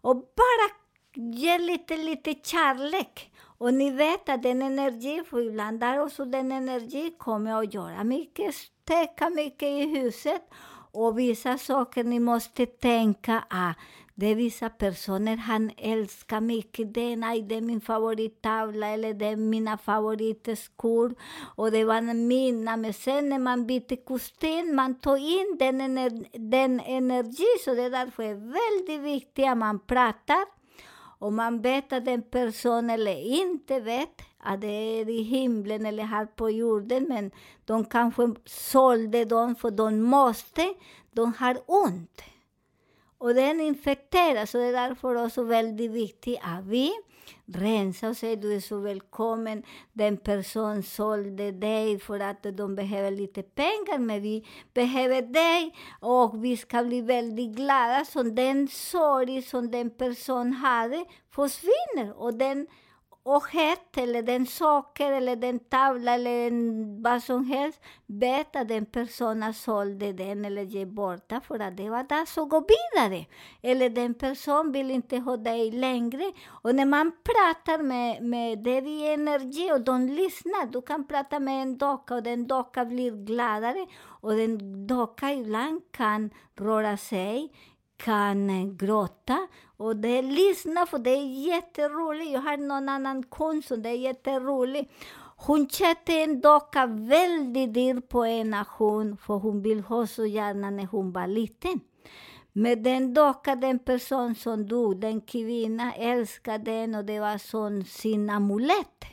och 0.00 0.16
bara 0.16 0.68
ge 1.14 1.58
lite, 1.58 1.96
lite 1.96 2.34
kärlek. 2.34 3.30
Och 3.58 3.74
ni 3.74 3.90
vet 3.90 4.28
att 4.28 4.42
den 4.42 4.62
energi, 4.62 5.22
för 5.30 5.40
ibland 5.40 5.80
där 5.80 6.00
också 6.00 6.24
den 6.24 6.52
energi 6.52 7.14
kommer 7.18 7.62
att 7.62 7.74
göra 7.74 8.04
mycket, 8.04 8.54
täcka 8.84 9.30
mycket 9.30 9.68
i 9.68 9.86
huset. 9.86 10.42
Och 10.92 11.18
vissa 11.18 11.58
saker 11.58 12.04
ni 12.04 12.20
måste 12.20 12.66
tänka, 12.66 13.44
ah, 13.50 13.72
Det 14.14 14.26
är 14.26 14.34
vissa 14.34 14.68
personer 14.70 15.36
han 15.36 15.70
älskar 15.76 16.40
mycket. 16.40 16.94
Den, 16.94 17.24
aj, 17.24 17.42
det 17.42 17.54
är 17.54 17.60
min 17.60 17.80
favorittavla 17.80 18.86
eller 18.88 19.14
det 19.14 19.26
är 19.26 19.36
mina 19.36 19.78
favoritskor. 19.78 21.14
Och 21.56 21.70
det 21.70 21.84
var 21.84 22.14
mina. 22.14 22.76
Men 22.76 22.92
sen 22.92 23.28
när 23.28 23.38
man 23.38 23.66
byter 23.66 24.04
kostym, 24.04 24.76
man 24.76 24.98
tar 24.98 25.16
in 25.16 25.56
den, 25.58 25.80
ener 25.80 26.10
den 26.50 26.80
energi. 26.80 27.46
Så 27.64 27.74
det 27.74 27.82
är 27.82 27.90
därför 27.90 28.22
det 28.22 28.28
är 28.28 28.34
väldigt 28.34 29.00
viktigt 29.14 29.46
att 29.46 29.58
man 29.58 29.78
pratar. 29.78 30.57
Om 31.18 31.36
man 31.36 31.60
vet 31.62 31.92
att 31.92 32.08
en 32.08 32.22
person 32.22 32.90
eller 32.90 33.16
inte 33.40 33.80
vet 33.80 34.22
att 34.38 34.60
det 34.60 34.66
är 35.00 35.08
i 35.08 35.22
himlen 35.22 35.86
eller 35.86 36.04
här 36.04 36.26
på 36.26 36.50
jorden, 36.50 37.06
men 37.08 37.30
de 37.64 37.84
kanske 37.84 38.34
sålde 38.44 39.24
dem 39.24 39.56
för 39.56 39.70
de 39.70 40.02
måste, 40.02 40.74
de 41.10 41.32
har 41.38 41.58
ont. 41.66 42.22
Och 43.18 43.34
den 43.34 43.60
infekteras, 43.60 44.50
så 44.50 44.58
det 44.58 44.64
är 44.64 44.72
därför 44.72 45.24
också 45.24 45.42
väldigt 45.42 45.90
viktigt 45.90 46.38
att 46.42 46.64
vi 46.64 46.92
Rensa 47.46 48.08
och 48.08 48.16
säger 48.16 48.36
du 48.36 48.54
är 48.54 48.60
så 48.60 48.78
välkommen. 48.78 49.62
Den 49.92 50.16
person 50.16 50.82
sålde 50.82 51.52
dig 51.52 51.98
för 51.98 52.20
att 52.20 52.42
de 52.42 52.74
behöver 52.74 53.10
lite 53.10 53.42
pengar, 53.42 53.98
men 53.98 54.22
vi 54.22 54.46
behöver 54.74 55.22
dig 55.22 55.74
och 56.00 56.44
vi 56.44 56.56
ska 56.56 56.84
bli 56.84 57.00
väldigt 57.00 57.56
glada 57.56 58.04
så 58.04 58.22
den 58.22 58.68
sorg 58.68 59.42
som 59.42 59.70
den 59.70 59.90
person 59.90 60.52
hade 60.52 61.04
försvinner. 61.30 62.22
Och 62.22 62.34
den 62.34 62.66
och 63.30 63.54
eller 63.96 64.22
den 64.22 64.46
saker 64.46 65.12
eller 65.12 65.36
den 65.36 65.58
tavla 65.58 66.14
eller 66.14 66.46
en, 66.46 67.02
vad 67.02 67.22
som 67.22 67.44
helst, 67.44 67.80
vet 68.06 68.56
att 68.56 68.68
den 68.68 68.86
personen 68.86 69.54
sålde 69.54 70.06
e 70.06 70.12
den 70.12 70.44
eller 70.44 70.64
gav 70.64 70.86
bort 70.86 71.28
den 71.28 71.40
för 71.40 71.60
att 71.60 71.76
det 71.76 71.90
var 71.90 72.02
dags 72.02 72.38
att 72.38 72.48
gå 72.48 72.60
vidare. 72.60 73.26
Eller 73.62 73.90
den 73.90 74.14
personen 74.14 74.72
vill 74.72 74.90
inte 74.90 75.18
ha 75.18 75.36
dig 75.36 75.70
längre. 75.70 76.32
Och 76.46 76.74
när 76.74 76.86
man 76.86 77.12
pratar 77.12 77.82
med, 77.82 78.22
med 78.22 78.58
det 78.58 78.70
är 78.70 79.14
energi 79.14 79.72
och 79.72 79.80
de 79.80 80.06
lyssnar, 80.06 80.66
du 80.72 80.82
kan 80.82 81.06
prata 81.06 81.40
med 81.40 81.62
en 81.62 81.78
docka 81.78 82.14
och 82.14 82.22
den 82.22 82.46
docka 82.46 82.84
blir 82.84 83.24
gladare 83.24 83.86
och 84.04 84.32
den 84.34 84.86
docka 84.86 85.32
ibland 85.32 85.82
kan 85.90 86.30
röra 86.56 86.96
sig 86.96 87.52
kan 87.98 88.50
eh, 88.50 88.66
gråta 88.66 89.48
och 89.76 89.96
det 89.96 90.22
lyssna 90.22 90.86
för 90.86 90.98
det 90.98 91.10
är 91.10 91.46
jätteroligt. 91.46 92.30
Jag 92.30 92.40
har 92.40 92.56
någon 92.56 92.88
annan 92.88 93.22
konst 93.22 93.70
och 93.70 93.78
det 93.78 93.88
är 93.88 93.94
jätteroligt. 93.94 94.92
Hon 95.36 95.68
köpte 95.68 96.12
en 96.12 96.40
docka 96.40 96.86
väldigt 96.86 97.74
dyr 97.74 98.00
på 98.00 98.24
en 98.24 98.54
auktion 98.54 99.16
för 99.16 99.34
hon 99.34 99.62
vill 99.62 99.80
ha 99.80 100.06
så 100.06 100.26
gärna 100.26 100.70
när 100.70 100.86
hon 100.86 101.12
var 101.12 101.26
liten. 101.26 101.80
Men 102.52 102.82
den 102.82 103.14
docka, 103.14 103.56
den 103.56 103.78
person 103.78 104.34
som 104.34 104.68
dog, 104.68 105.00
den 105.00 105.20
kvinnan 105.20 105.92
älskade 105.96 106.70
den 106.70 106.94
och 106.94 107.04
det 107.04 107.20
var 107.20 107.38
som 107.38 107.84
sin 107.84 108.30
amulett. 108.30 109.04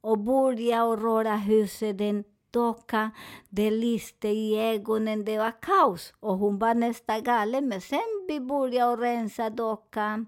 Och 0.00 0.18
började 0.18 0.96
röra 0.96 1.36
huset, 1.36 1.98
den 1.98 2.24
toka, 2.54 3.10
det 3.48 3.70
lyste 3.70 4.28
i 4.28 4.60
ögonen, 4.60 5.24
det 5.24 5.38
var 5.38 5.52
kaos. 5.62 6.14
Och 6.20 6.38
hon 6.38 6.58
var 6.58 6.74
nästan 6.74 7.22
galen, 7.22 7.68
men 7.68 7.80
sen 7.80 8.26
vi 8.28 8.40
började 8.40 9.02
rensa 9.02 9.50
dockan 9.50 10.26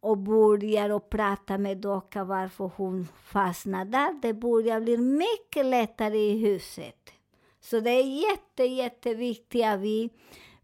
och 0.00 0.18
börjar 0.18 0.90
och 0.90 1.10
prata 1.10 1.58
med 1.58 1.76
dockan 1.76 2.28
varför 2.28 2.70
hon 2.76 3.08
fastnade 3.24 3.90
där. 3.90 4.20
Det 4.22 4.34
börjar 4.34 4.80
bli 4.80 4.96
mycket 4.96 5.66
lättare 5.66 6.18
i 6.18 6.38
huset. 6.38 7.12
Så 7.60 7.80
det 7.80 7.90
är 7.90 8.30
jätte, 8.30 8.64
jätteviktigt 8.64 9.64
att 9.64 9.80
vi, 9.80 10.10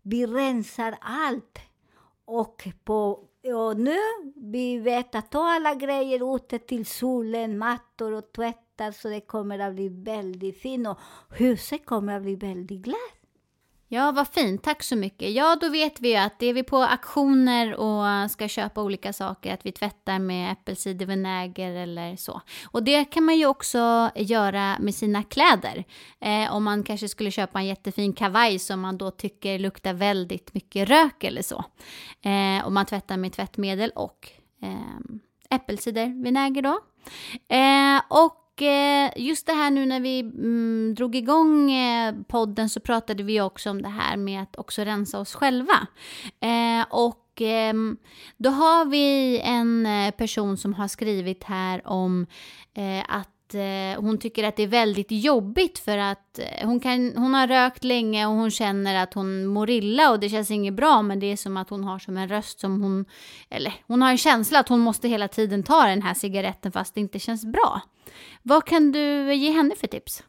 vi 0.02 0.26
rensar 0.26 0.96
allt. 1.00 1.58
Och, 2.26 2.68
på, 2.84 3.25
och 3.54 3.76
nu 3.76 3.99
vi 4.37 4.78
vet 4.78 5.14
att 5.14 5.30
ta 5.30 5.54
alla 5.54 5.75
grejer 5.75 6.37
ute 6.37 6.58
till 6.58 6.87
solen, 6.87 7.58
mattor 7.58 8.12
och 8.12 8.32
tvättar 8.76 8.92
så 8.92 9.08
det 9.08 9.20
kommer 9.20 9.58
att 9.58 9.74
bli 9.74 9.88
väldigt 9.88 10.60
fint 10.60 10.88
och 10.88 10.98
huset 11.30 11.86
kommer 11.86 12.16
att 12.16 12.22
bli 12.22 12.36
väldigt 12.36 12.82
glatt. 12.82 12.98
Ja, 13.88 14.12
vad 14.12 14.28
fint. 14.28 14.62
Tack 14.62 14.82
så 14.82 14.96
mycket. 14.96 15.30
Ja, 15.30 15.56
då 15.60 15.68
vet 15.68 16.00
vi 16.00 16.08
ju 16.08 16.16
att 16.16 16.42
är 16.42 16.52
vi 16.52 16.62
på 16.62 16.76
auktioner 16.76 17.74
och 17.74 18.30
ska 18.30 18.48
köpa 18.48 18.82
olika 18.82 19.12
saker, 19.12 19.54
att 19.54 19.66
vi 19.66 19.72
tvättar 19.72 20.18
med 20.18 20.52
äppelcidervinäger 20.52 21.70
eller 21.70 22.16
så. 22.16 22.40
Och 22.70 22.82
det 22.82 23.04
kan 23.04 23.24
man 23.24 23.38
ju 23.38 23.46
också 23.46 24.10
göra 24.14 24.76
med 24.80 24.94
sina 24.94 25.22
kläder. 25.22 25.84
Eh, 26.20 26.54
om 26.54 26.64
man 26.64 26.82
kanske 26.82 27.08
skulle 27.08 27.30
köpa 27.30 27.58
en 27.58 27.66
jättefin 27.66 28.12
kavaj 28.12 28.58
som 28.58 28.80
man 28.80 28.98
då 28.98 29.10
tycker 29.10 29.58
luktar 29.58 29.94
väldigt 29.94 30.54
mycket 30.54 30.88
rök 30.88 31.24
eller 31.24 31.42
så. 31.42 31.64
Eh, 32.22 32.66
och 32.66 32.72
man 32.72 32.87
tvättar 32.87 33.16
med 33.16 33.32
tvättmedel 33.32 33.90
och 33.94 34.28
eh, 34.62 35.56
äppelcidervinäger 35.56 36.62
då. 36.62 36.80
Eh, 37.48 38.02
och 38.08 38.43
och 38.54 38.62
eh, 38.62 39.10
just 39.16 39.46
det 39.46 39.52
här 39.52 39.70
nu 39.70 39.86
när 39.86 40.00
vi 40.00 40.20
mm, 40.20 40.94
drog 40.96 41.16
igång 41.16 41.72
eh, 41.72 42.14
podden 42.28 42.68
så 42.68 42.80
pratade 42.80 43.22
vi 43.22 43.40
också 43.40 43.70
om 43.70 43.82
det 43.82 43.88
här 43.88 44.16
med 44.16 44.42
att 44.42 44.56
också 44.56 44.82
rensa 44.82 45.20
oss 45.20 45.34
själva. 45.34 45.86
Eh, 46.40 46.86
och 46.90 47.40
ehm, 47.40 47.96
då 48.36 48.50
har 48.50 48.84
vi 48.84 49.38
en 49.40 49.88
person 50.16 50.56
som 50.56 50.74
har 50.74 50.88
skrivit 50.88 51.44
här 51.44 51.86
om 51.86 52.26
att 53.08 53.28
hon 53.96 54.18
tycker 54.18 54.44
att 54.44 54.56
det 54.56 54.62
är 54.62 54.66
väldigt 54.66 55.10
jobbigt 55.10 55.78
för 55.78 55.98
att 55.98 56.40
hon, 56.62 56.80
kan, 56.80 57.12
hon 57.16 57.34
har 57.34 57.46
rökt 57.46 57.84
länge 57.84 58.26
och 58.26 58.32
hon 58.32 58.50
känner 58.50 59.02
att 59.02 59.14
hon 59.14 59.46
mår 59.46 59.70
illa 59.70 60.10
och 60.10 60.20
det 60.20 60.28
känns 60.28 60.50
inget 60.50 60.74
bra 60.74 61.02
men 61.02 61.20
det 61.20 61.26
är 61.26 61.36
som 61.36 61.56
att 61.56 61.70
hon 61.70 61.84
har 61.84 61.98
som 61.98 62.16
en 62.16 62.28
röst 62.28 62.60
som 62.60 62.82
hon, 62.82 63.04
eller 63.50 63.74
hon 63.86 64.02
har 64.02 64.10
en 64.10 64.18
känsla 64.18 64.58
att 64.58 64.68
hon 64.68 64.80
måste 64.80 65.08
hela 65.08 65.28
tiden 65.28 65.62
ta 65.62 65.86
den 65.86 66.02
här 66.02 66.14
cigaretten 66.14 66.72
fast 66.72 66.94
det 66.94 67.00
inte 67.00 67.18
känns 67.18 67.44
bra. 67.44 67.82
Vad 68.42 68.64
kan 68.64 68.92
du 68.92 69.34
ge 69.34 69.50
henne 69.50 69.74
för 69.76 69.86
tips? 69.86 70.24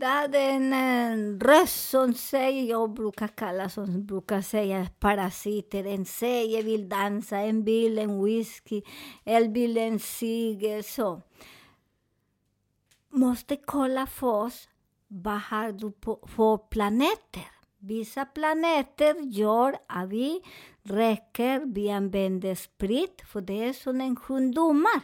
Det 0.00 0.06
är 0.06 0.34
en, 0.34 0.72
en 0.72 1.40
röst 1.40 1.90
som 1.90 2.14
säger, 2.14 2.70
jag 2.70 2.92
brukar 2.92 3.28
kalla 3.28 3.68
som 3.68 4.06
brukar 4.06 4.42
säga 4.42 4.86
parasiter. 4.98 5.84
En 5.84 6.04
säger 6.04 6.62
vill 6.62 6.88
dansa, 6.88 7.36
en 7.36 7.64
vill 7.64 7.98
en 7.98 8.24
whisky, 8.24 8.82
en 9.24 9.52
vill 9.52 9.78
en 9.78 9.98
cigg, 9.98 10.84
så. 10.84 11.22
Måste 13.10 13.56
kolla 13.56 14.06
för 14.06 14.26
oss, 14.26 14.68
vad 15.08 15.40
har 15.40 15.72
du 15.72 15.92
på, 15.92 16.28
för 16.36 16.56
planeter? 16.56 17.48
Vissa 17.78 18.24
planeter 18.24 19.14
gör 19.14 19.76
att 19.86 20.08
vi 20.08 20.40
räcker, 20.82 21.62
vi 21.74 21.90
använder 21.90 22.54
sprit, 22.54 23.22
för 23.26 23.40
det 23.40 23.64
är 23.64 23.72
som 23.72 24.00
en 24.00 24.16
sjukdomar. 24.16 25.00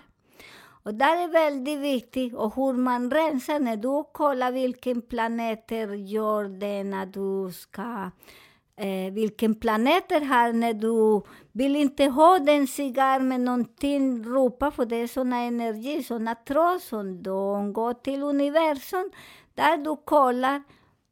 Och 0.87 0.95
det 0.95 1.05
är 1.05 1.29
väldigt 1.29 1.79
viktigt, 1.79 2.35
och 2.35 2.55
hur 2.55 2.73
man 2.73 3.11
rensar, 3.11 3.61
när 3.61 3.77
du 3.77 4.05
kollar 4.13 4.53
vilken 4.53 5.03
planeter 5.03 5.89
gör 5.95 6.49
när 6.85 7.07
du 7.07 7.53
ska 7.53 8.11
eh, 8.77 9.13
vilken 9.13 9.55
planeter 9.55 10.21
har 10.21 10.53
när 10.53 10.75
du 10.75 11.27
vill 11.53 11.77
inte 11.77 12.05
ha 12.05 12.39
den 12.39 12.67
cigarr 12.67 13.21
med 13.21 13.41
någonting 13.41 14.25
ropa, 14.25 14.71
för 14.71 14.87
det 14.87 14.97
är 14.97 15.07
såna 15.07 15.37
energi, 15.37 16.03
såna 16.03 16.35
tråd 16.35 16.81
som 16.81 17.23
de 17.23 17.73
går 17.73 17.95
till 17.95 18.23
universum, 18.23 19.11
där 19.55 19.77
du 19.77 19.97
kollar 20.05 20.63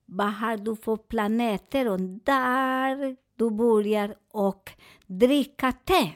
vad 0.06 0.32
har 0.32 0.56
du 0.56 0.76
för 0.76 0.96
planeter 0.96 1.88
och 1.88 2.00
där 2.00 3.16
du 3.37 3.50
börjar 3.50 4.14
och 4.32 4.70
dricka 5.06 5.72
te. 5.72 6.12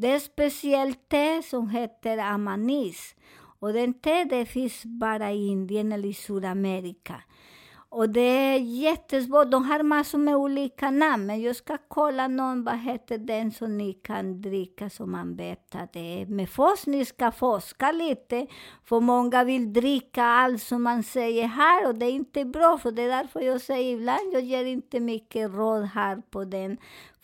Det 0.00 0.12
är 0.12 0.18
speciellt 0.18 1.08
te 1.08 1.42
som 1.42 1.68
heter 1.68 2.18
amanis. 2.18 3.14
Och 3.60 3.72
den 3.72 3.94
te 3.94 4.24
det 4.24 4.46
finns 4.46 4.84
bara 4.84 5.32
i 5.32 5.46
Indien 5.46 5.92
eller 5.92 6.08
i 6.08 6.14
Sydamerika. 6.14 7.22
Och 7.90 8.10
det 8.10 8.20
är 8.20 8.58
jättesvårt. 8.58 9.50
De 9.50 9.64
har 9.64 9.82
massor 9.82 10.18
med 10.18 10.36
olika 10.36 10.90
namn, 10.90 11.26
men 11.26 11.40
jag 11.40 11.56
ska 11.56 11.78
kolla 11.88 12.28
någon, 12.28 12.64
vad 12.64 12.78
heter 12.78 13.18
den 13.18 13.50
som 13.50 13.78
ni 13.78 13.92
kan 13.92 14.40
dricka 14.42 14.90
som 14.90 15.12
man 15.12 15.36
vet 15.36 15.74
att 15.74 15.92
det 15.92 16.22
är. 16.22 16.26
med 16.26 16.50
fos, 16.50 16.86
ni 16.86 17.04
ska 17.04 17.30
forska 17.30 17.92
lite, 17.92 18.46
för 18.84 19.00
många 19.00 19.44
vill 19.44 19.72
dricka 19.72 20.24
allt 20.24 20.62
som 20.62 20.82
man 20.82 21.02
säger 21.02 21.46
här 21.46 21.88
och 21.88 21.94
det 21.94 22.06
är 22.06 22.10
inte 22.10 22.44
bra, 22.44 22.78
för 22.78 22.90
det 22.90 23.02
är 23.02 23.08
därför 23.08 23.40
jag 23.40 23.60
säger 23.60 23.94
ibland, 23.94 24.32
jag 24.32 24.42
ger 24.42 24.64
inte 24.64 25.00
mycket 25.00 25.50
råd 25.50 25.84
här 25.84 26.22
på 26.30 26.44
den. 26.44 26.78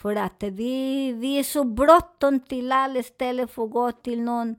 För 0.05 0.17
att 0.17 0.43
vi, 0.43 1.13
vi 1.13 1.39
är 1.39 1.43
så 1.43 1.65
bråttom 1.65 2.41
till 2.41 2.73
alla 2.73 3.03
ställen 3.03 3.49
för 3.49 3.65
att 3.65 3.71
gå 3.71 3.93
till 3.93 4.23
någon 4.23 4.57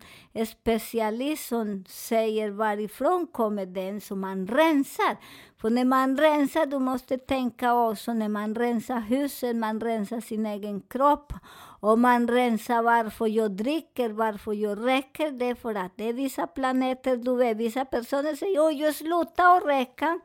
specialist 0.47 1.47
som 1.47 1.85
säger 1.87 2.49
varifrån 2.49 3.27
kommer 3.27 3.65
den, 3.65 4.01
som 4.01 4.19
man 4.21 4.47
rensar. 4.47 5.17
För 5.61 5.69
när 5.69 5.85
man 5.85 6.17
rensar, 6.17 6.65
du 6.65 6.79
måste 6.79 7.17
tänka 7.17 7.73
också 7.73 8.13
när 8.13 8.29
man 8.29 8.55
rensar 8.55 8.99
huset, 8.99 9.55
man 9.55 9.81
rensar 9.81 10.21
sin 10.21 10.45
egen 10.45 10.81
kropp. 10.81 11.33
Och 11.79 11.99
man 11.99 12.27
rensar 12.27 12.83
varför 12.83 13.27
jag 13.27 13.51
dricker, 13.51 14.09
varför 14.09 14.53
jag 14.53 14.85
räcker 14.85 15.31
det, 15.31 15.45
är 15.45 15.55
för 15.55 15.75
att 15.75 15.91
det 15.95 16.09
är 16.09 16.13
vissa 16.13 16.47
planeter, 16.47 17.17
du 17.17 17.35
vet, 17.35 17.57
vissa 17.57 17.85
personer 17.85 18.35
säger 18.35 18.67
att 18.67 18.77
jag 18.77 18.95
slutar 18.95 19.57
att 19.57 19.65
räcka. 19.65 20.19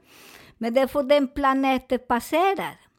Men 0.59 0.75
det 0.75 0.81
är 0.81 0.87
för 0.87 1.03
den 1.03 1.29
planeten 1.29 1.99
passerar. 2.09 2.90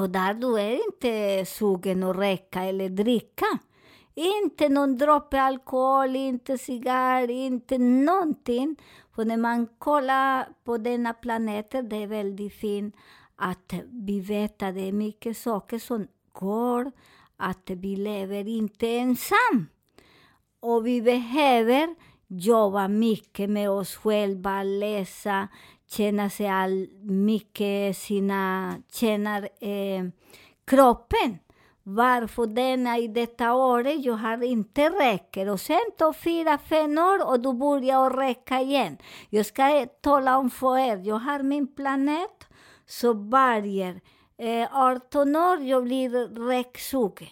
Och 0.00 0.10
där 0.10 0.34
du 0.34 0.60
är 0.60 0.86
inte 0.86 1.44
sugen 1.46 2.02
att 2.02 2.16
röka 2.16 2.62
eller 2.62 2.88
dricka. 2.88 3.46
Inte 4.14 4.68
någon 4.68 4.98
droppe 4.98 5.40
alkohol, 5.40 6.16
inte 6.16 6.58
cigarr, 6.58 7.30
inte 7.30 7.78
någonting. 7.78 8.76
För 9.14 9.24
när 9.24 9.36
man 9.36 9.66
kollar 9.78 10.48
på 10.64 10.78
denna 10.78 11.14
planeten, 11.14 11.88
det 11.88 12.02
är 12.02 12.06
väldigt 12.06 12.54
fint 12.54 12.94
att 13.36 13.74
vi 13.90 14.20
vet 14.20 14.62
att 14.62 14.74
det 14.74 14.88
är 14.88 14.92
mycket 14.92 15.36
saker 15.36 15.78
som 15.78 16.08
går, 16.32 16.92
att 17.36 17.70
vi 17.70 17.96
lever 17.96 18.48
inte 18.48 18.88
ensam. 18.88 19.66
Och 20.60 20.86
vi 20.86 21.02
behöver 21.02 21.94
jobba 22.26 22.88
mycket 22.88 23.50
med 23.50 23.70
oss 23.70 23.94
själva, 23.94 24.62
läsa, 24.62 25.48
känna 25.88 26.30
sig 26.30 26.48
all, 26.48 26.88
mycket 27.02 27.96
sina, 27.96 28.74
känner 28.92 29.42
eh, 29.42 30.04
kroppen. 30.64 31.38
Varför 31.82 32.46
denna 32.46 32.98
i 32.98 33.08
detta 33.08 33.54
året, 33.54 34.04
jag 34.04 34.14
har 34.14 34.42
inte 34.42 34.90
räcker. 34.90 35.48
Och 35.48 35.60
sen 35.60 35.90
tar 35.98 36.12
fyra, 36.12 36.58
fem 36.58 36.98
år 36.98 37.30
och 37.30 37.40
då 37.40 37.52
börjar 37.52 38.10
räcka 38.10 38.60
igen. 38.60 38.98
Jag 39.30 39.46
ska 39.46 39.86
tala 40.00 40.38
om 40.38 40.50
för 40.50 40.78
er, 40.78 41.00
jag 41.04 41.18
har 41.18 41.42
min 41.42 41.74
planet, 41.74 42.46
så 42.86 43.12
varje 43.12 44.00
eh, 44.38 44.76
18 44.76 45.36
år 45.36 45.60
jag 45.60 45.84
blir 45.84 46.10
räcksugen. 46.48 47.28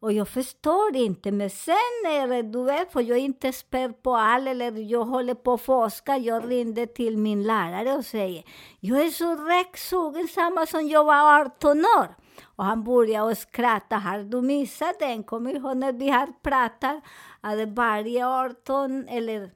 Och 0.00 0.12
jag 0.12 0.28
förstår 0.28 0.96
inte, 0.96 1.32
men 1.32 1.50
sen 1.50 2.06
är 2.06 2.28
det, 2.28 2.42
du 2.42 2.64
vet, 2.64 2.92
för 2.92 3.00
jag 3.00 3.18
är 3.18 3.22
inte 3.22 3.48
expert 3.48 4.02
på 4.02 4.14
allt, 4.16 4.48
eller 4.48 4.72
jag 4.72 5.04
håller 5.04 5.34
på 5.34 5.52
att 5.52 5.60
forska, 5.60 6.16
jag 6.16 6.50
ringde 6.50 6.86
till 6.86 7.18
min 7.18 7.42
lärare 7.42 7.92
och 7.92 8.04
säger, 8.04 8.44
jag 8.80 9.00
är 9.00 9.10
så 9.10 9.34
räcksugen, 9.34 10.28
samma 10.28 10.66
som 10.66 10.88
jag 10.88 11.04
var 11.04 11.40
18 11.40 11.78
år. 11.78 12.16
Och 12.44 12.64
han 12.64 12.84
började 12.84 13.34
skratta, 13.34 13.96
har 13.96 14.18
du 14.18 14.42
missat 14.42 14.98
den? 14.98 15.22
Kommer 15.22 15.56
ihåg 15.56 15.76
när 15.76 15.92
vi 15.92 16.08
har 16.10 16.26
pratat, 16.42 17.02
att 17.40 17.68
varje 17.68 18.26
18, 18.26 19.08
eller 19.08 19.50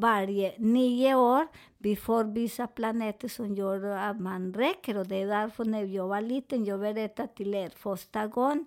varje 0.00 0.54
nio 0.58 1.14
år, 1.14 1.46
vi 1.78 1.96
får 1.96 2.24
vissa 2.24 2.66
planeter 2.66 3.28
som 3.28 3.54
gör 3.54 3.84
att 3.84 4.20
man 4.20 4.54
räcker. 4.54 4.96
Och 4.96 5.06
det 5.06 5.22
är 5.22 5.26
därför 5.26 5.64
när 5.64 5.84
jag 5.84 6.08
var 6.08 6.20
liten, 6.20 6.64
jag 6.64 6.80
berättade 6.80 7.28
till 7.28 7.54
er 7.54 7.70
första 7.76 8.26
gången, 8.26 8.66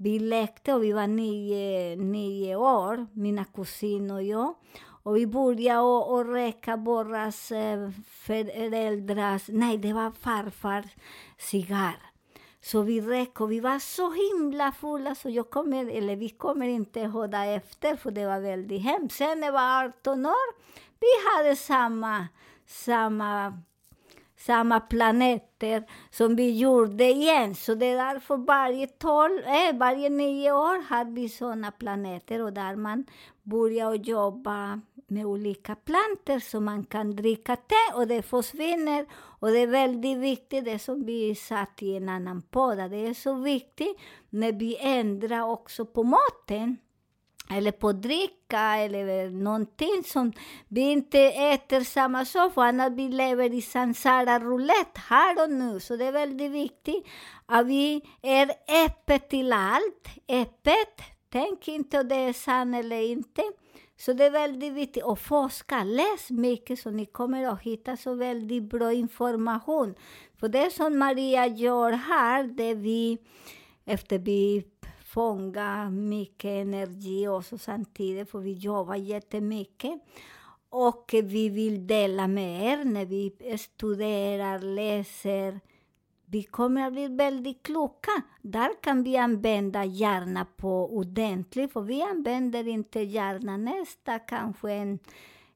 vi 0.00 0.18
lekte 0.18 0.74
och 0.74 0.82
vi 0.82 0.92
var 0.92 1.06
nio, 1.06 1.96
nio 1.96 2.56
år, 2.56 3.06
mina 3.12 3.44
kusiner 3.44 4.14
och 4.14 4.22
jag. 4.22 4.54
Och 5.02 5.16
vi 5.16 5.26
började 5.26 5.80
och, 5.80 6.12
och 6.12 6.32
räcka 6.32 6.76
våra 6.76 7.24
eh, 7.26 7.90
föräldrars, 8.06 9.48
nej 9.48 9.78
det 9.78 9.92
var 9.92 10.10
farfars 10.10 10.86
cigarr. 11.38 11.96
Så 12.60 12.82
vi 12.82 13.00
räckte 13.00 13.42
och 13.42 13.52
vi 13.52 13.60
var 13.60 13.78
så 13.78 14.12
himla 14.12 14.72
fulla 14.72 15.14
så 15.14 15.30
jag 15.30 15.50
kommer, 15.50 15.86
eller 15.86 16.16
vi 16.16 16.28
kommer 16.28 16.68
inte 16.68 17.00
hålla 17.02 17.46
efter 17.46 17.96
för 17.96 18.10
det 18.10 18.26
var 18.26 18.40
väldigt 18.40 18.82
hemskt. 18.82 19.16
Sen 19.16 19.40
när 19.40 19.46
jag 19.46 19.52
var 19.52 19.84
18 19.84 20.26
år, 20.26 20.54
vi 21.00 21.06
hade 21.36 21.56
samma, 21.56 22.28
samma 22.66 23.62
samma 24.48 24.80
planeter 24.80 25.84
som 26.10 26.36
vi 26.36 26.58
gjorde 26.58 27.04
igen. 27.04 27.54
Så 27.54 27.74
det 27.74 27.86
är 27.86 27.96
därför 27.96 28.36
varje, 28.36 28.86
tolv, 28.86 29.38
eh, 29.38 29.76
varje 29.76 30.08
nio 30.08 30.52
år 30.52 30.88
har 30.88 31.04
vi 31.04 31.28
sådana 31.28 31.70
planeter 31.70 32.42
och 32.42 32.52
där 32.52 32.76
man 32.76 33.04
börjar 33.42 33.94
jobba 33.94 34.80
med 35.06 35.26
olika 35.26 35.74
planter 35.74 36.38
så 36.38 36.60
man 36.60 36.84
kan 36.84 37.16
dricka 37.16 37.56
te 37.56 37.94
och 37.94 38.06
det 38.06 38.22
försvinner. 38.22 39.06
Och 39.40 39.50
det 39.50 39.58
är 39.58 39.66
väldigt 39.66 40.18
viktigt, 40.18 40.64
det 40.64 40.78
som 40.78 41.04
vi 41.04 41.34
satt 41.34 41.82
i 41.82 41.96
en 41.96 42.08
annan 42.08 42.42
podd, 42.42 42.78
det 42.90 43.06
är 43.06 43.14
så 43.14 43.34
viktigt 43.34 43.98
när 44.30 44.52
vi 44.52 44.76
ändrar 44.80 45.42
också 45.42 45.84
på 45.84 46.02
maten 46.02 46.76
eller 47.50 47.72
på 47.72 47.92
dricka 47.92 48.76
eller 48.76 49.30
någonting 49.30 50.02
som 50.04 50.32
vi 50.68 50.80
inte 50.80 51.18
äter 51.20 51.80
samma 51.80 52.24
sak, 52.24 52.54
för 52.54 52.62
annars 52.62 52.92
vi 52.92 53.08
lever 53.08 53.54
i 53.54 53.62
sansara 53.62 54.38
roulette 54.38 55.00
här 55.08 55.44
och 55.44 55.50
nu. 55.50 55.80
Så 55.80 55.96
det 55.96 56.04
är 56.04 56.12
väldigt 56.12 56.52
viktigt 56.52 57.06
att 57.46 57.66
vi 57.66 58.02
är 58.22 58.50
öppet 58.84 59.28
till 59.28 59.52
allt. 59.52 60.08
Öppet. 60.28 61.02
Tänk 61.30 61.68
inte 61.68 62.00
om 62.00 62.08
det 62.08 62.14
är 62.14 62.32
sant 62.32 62.76
eller 62.76 63.00
inte. 63.00 63.42
Så 63.96 64.12
det 64.12 64.24
är 64.24 64.30
väldigt 64.30 64.72
viktigt 64.72 65.04
att 65.04 65.20
forska. 65.20 65.84
Läs 65.84 66.30
mycket 66.30 66.78
så 66.78 66.90
ni 66.90 67.06
kommer 67.06 67.44
att 67.44 67.62
hitta 67.62 67.96
så 67.96 68.14
väldigt 68.14 68.62
bra 68.62 68.92
information. 68.92 69.94
För 70.40 70.48
det 70.48 70.72
som 70.72 70.98
Maria 70.98 71.46
gör 71.46 71.92
här, 71.92 72.44
det 72.44 72.74
vi 72.74 73.18
efter 73.84 74.18
vi 74.18 74.64
fånga 75.18 75.90
mycket 75.90 76.50
energi 76.50 77.28
också 77.28 77.58
samtidigt, 77.58 78.30
för 78.30 78.38
vi 78.38 78.52
jobbar 78.52 78.94
jättemycket. 78.94 79.92
Och 80.68 81.14
vi 81.24 81.48
vill 81.48 81.86
dela 81.86 82.26
med 82.26 82.62
er 82.62 82.84
när 82.84 83.04
vi 83.04 83.56
studerar, 83.58 84.58
läser. 84.58 85.60
Vi 86.26 86.42
kommer 86.42 86.86
att 86.86 86.92
bli 86.92 87.08
väldigt 87.08 87.62
kloka. 87.62 88.10
Där 88.42 88.82
kan 88.82 89.02
vi 89.02 89.16
använda 89.16 89.84
hjärnan 89.84 90.46
på 90.56 90.96
ordentligt, 90.96 91.72
för 91.72 91.80
vi 91.80 92.02
använder 92.02 92.68
inte 92.68 93.00
hjärnan 93.00 93.64
nästa 93.64 94.18
kanske 94.18 94.72
en, 94.72 94.98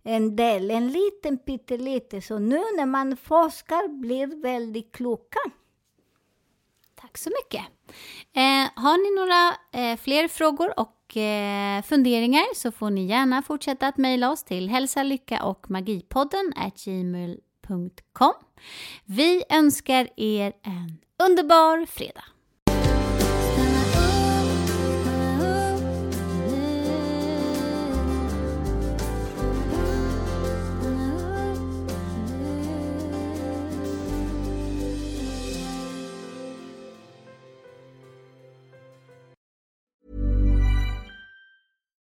en 0.03 0.37
del, 0.37 0.71
en 0.71 0.89
liten 0.89 1.39
pyttelite. 1.39 2.21
Så 2.21 2.39
nu 2.39 2.61
när 2.77 2.87
man 2.87 3.17
forskar 3.17 3.89
blir 3.89 4.43
väldigt 4.43 4.93
kloka. 4.93 5.41
Tack 7.03 7.19
så 7.19 7.31
mycket. 7.31 7.67
Eh, 8.37 8.83
har 8.83 8.97
ni 8.99 9.21
några 9.21 9.57
eh, 9.73 9.97
fler 9.97 10.29
frågor 10.29 10.81
och 10.81 11.17
eh, 11.17 11.83
funderingar 11.83 12.55
så 12.55 12.73
får 12.73 12.91
ni 12.91 13.07
gärna 13.07 13.43
fortsätta 13.43 13.89
att 13.89 13.97
mejla 13.97 14.31
oss 14.31 14.45
till 14.45 14.69
hälsa, 14.69 15.03
lycka 15.03 15.45
och 15.45 15.71
magipodden 15.71 16.53
gmail.com. 16.85 18.33
Vi 19.05 19.45
önskar 19.51 20.09
er 20.17 20.53
en 20.63 20.99
underbar 21.29 21.87
fredag. 21.87 22.25